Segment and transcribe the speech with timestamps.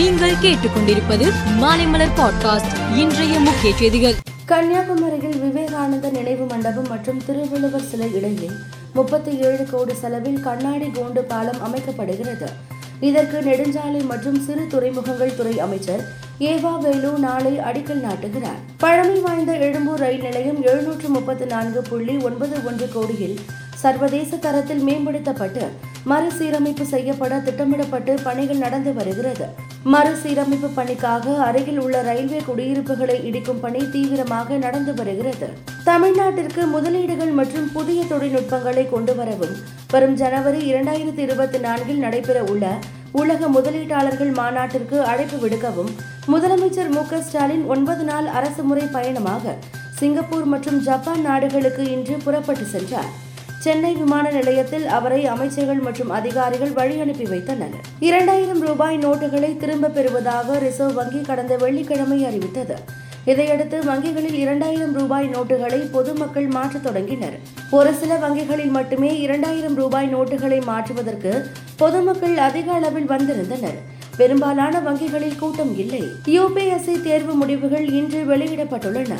[0.00, 2.96] நீங்கள் கேட்டுக்கொண்டிருப்பது மாலைமலர் பாட்காஸ்ட்.
[2.96, 4.14] இன்றைய முக்கிய செய்திகள்.
[4.44, 8.50] கன்னியாகுமரியில் விவேகானந்த நினைவு மண்டபம் மற்றும் திருவள்ளுவர் சிலை இடையே
[8.94, 12.46] முப்பத்தி ஏழு கோடி செலவில் கண்ணாடி கோண்டு பாலம் அமைக்கப்படுகிறது.
[13.00, 16.00] இதற்கு நெடுஞ்சாலை மற்றும் சிறு துறைமுகங்கள் துறை அமைச்சர்
[16.40, 18.60] ஏவா வேலு நாளை அடிக்கல் நாட்டுகிறார்.
[18.76, 23.40] பழமை வாய்ந்த எழும்பூர் ரயில் நிலையம் எழுநூற்று முப்பத்தி நான்கு புள்ளி ஒன்பது ஒன்று கோடியில்
[23.74, 25.68] சர்வதேச தரத்தில் மேம்படுத்தப்பட்டு
[26.04, 29.68] மறுசீரமைப்பு செய்யப்பட திட்டமிடப்பட்டு பணிகள் நடந்து வருகிறது.
[29.84, 35.48] மறுசீரமைப்பு பணிக்காக அருகில் உள்ள ரயில்வே குடியிருப்புகளை இடிக்கும் பணி தீவிரமாக நடந்து வருகிறது.
[35.84, 39.54] தமிழ்நாட்டிற்கு முதலீடுகள் மற்றும் புதிய தொழில்நுட்பங்களை கொண்டு வரவும்
[39.92, 42.74] வரும் ஜனவரி இரண்டாயிரத்தி இருபத்தி நான்கில் நடைபெற உள்ள
[43.12, 45.90] உலக முதலீட்டாளர்கள் மாநாட்டிற்கு அழைப்பு விடுக்கவும்
[46.32, 49.56] முதலமைச்சர் மு க ஸ்டாலின் ஒன்பது நாள் அரசுமுறை பயணமாக
[50.00, 53.29] சிங்கப்பூர் மற்றும் ஜப்பான் நாடுகளுக்கு இன்று புறப்பட்டு சென்றார்.
[53.64, 57.74] சென்னை விமான நிலையத்தில் அவரை அமைச்சர்கள் மற்றும் அதிகாரிகள் வழி அனுப்பி வைத்தனர்.
[58.00, 62.76] இரண்டாயிரம் ரூபாய் நோட்டுகளை திரும்ப பெறுவதாக ரிசர்வ் வங்கி கடந்த வெள்ளிக்கிழமை அறிவித்தது.
[63.24, 67.36] இதையடுத்து வங்கிகளில் இரண்டாயிரம் ரூபாய் நோட்டுகளை பொதுமக்கள் மாற்றத் தொடங்கினர்.
[67.70, 73.78] ஒரு சில வங்கிகளில் மட்டுமே இரண்டாயிரம் ரூபாய் நோட்டுகளை மாற்றுவதற்கு பொதுமக்கள் அதிக அளவில் வந்திருந்தனர்.
[74.16, 76.02] பெரும்பாலான வங்கிகளில் கூட்டம் இல்லை.
[76.26, 79.12] யுபிஎஸ்சி தேர்வு முடிவுகள் இன்று வெளியிடப்பட்டுள்ளன.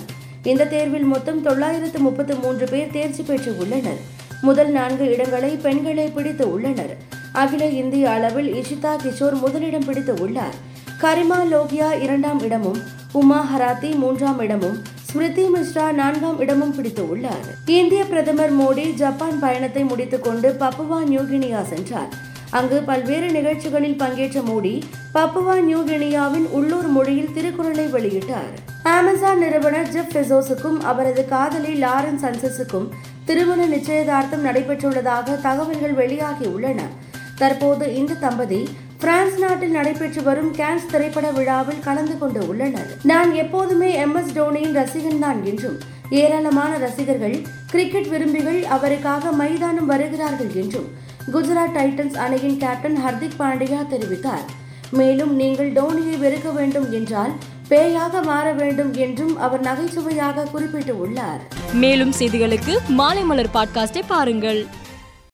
[0.43, 4.19] இந்த தேர்வில் மொத்தம் தொள்ளாயிரத்து முப்பத்து மூன்று பேர் தேர்ச்சி பெற்று உள்ளனர்.
[4.43, 6.93] முதல் நான்கு இடங்களை பெண்களே பிடித்து உள்ளனர்.
[7.33, 10.57] அகில இந்திய அளவில் இஷிதா கிஷோர் முதலிடம் பிடித்து உள்ளார்.
[11.03, 12.81] கரிமா லோகியா இரண்டாம் இடமும்
[13.13, 17.47] உமா ஹராத்தி மூன்றாம் இடமும் ஸ்மிருதி மிஸ்ரா நான்காம் இடமும் பிடித்து உள்ளார்.
[17.67, 22.13] இந்திய பிரதமர் மோடி ஜப்பான் பயணத்தை முடித்துக்கொண்டு பப்புவா நியூகினியா சென்றார்.
[22.51, 24.75] அங்கு பல்வேறு நிகழ்ச்சிகளில் பங்கேற்ற மோடி
[25.15, 28.53] பப்புவா நியூகினியாவின் உள்ளூர் மொழியில் திருக்குறளை வெளியிட்டார்.
[28.83, 32.89] அமேசான் நிறுவனர் ஜெப் பெசோஸுக்கும் அவரது காதலி லாரன்ஸ் அன்சஸுக்கும்
[33.31, 36.81] திருமண நிச்சயதார்த்தம் நடைபெற்றுள்ளதாக தகவல்கள் வெளியாகியுள்ளன.
[37.37, 42.97] தற்போது இந்த தம்பதி பிரான்ஸ் நாட்டில் நடைபெற்று வரும் கேன்ஸ் திரைப்பட விழாவில் கலந்து கொண்டு உள்ளனர்.
[43.03, 44.15] நான் எப்போதுமே எம்.
[44.15, 44.33] எஸ்.
[44.33, 45.79] டோனியின் ரசிகன் தான் என்றும்
[46.11, 50.89] ஏராளமான ரசிகர்கள் கிரிக்கெட் விரும்பிகள் அவருக்காக மைதானம் வருகிறார்கள் என்றும்
[51.33, 54.47] குஜராத் டைட்டன்ஸ் அணியின் கேப்டன் ஹர்திக் பாண்டியா தெரிவித்தார்.
[54.91, 57.33] மேலும் நீங்கள் டோனியை வெறுக்க வேண்டும் என்றால்
[57.71, 61.41] பேயாக மாற வேண்டும் என்றும் அவர் நகைச்சுவையாக குறிப்பிட்டு உள்ளார்.
[61.73, 64.67] மேலும் செய்திகளுக்கு மாலைமலர் பாட்காஸ்டை பாருங்கள்.